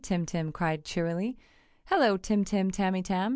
[0.03, 1.37] Tim Tim cried cheerily.
[1.85, 3.29] "Hello, Tim Tim Tamytam!"